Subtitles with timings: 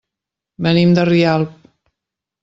[0.67, 1.51] Venim de Rialp.